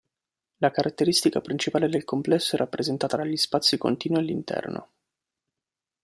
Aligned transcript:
La 0.57 0.71
caratteristica 0.71 1.41
principale 1.41 1.87
del 1.87 2.05
complesso 2.05 2.55
è 2.55 2.57
rappresentata 2.57 3.17
dagli 3.17 3.37
"spazi 3.37 3.77
continui" 3.77 4.17
all'interno. 4.17 4.89